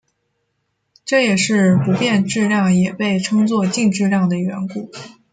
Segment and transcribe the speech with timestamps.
[1.05, 4.91] 这也是不变质量也被称作静质量的缘故。